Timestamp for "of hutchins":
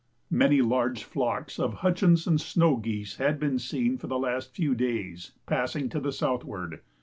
1.59-2.25